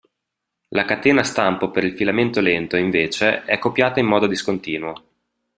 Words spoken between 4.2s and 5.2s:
discontinuo.